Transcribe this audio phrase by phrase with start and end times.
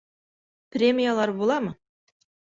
[0.75, 1.75] Премиялар буламы?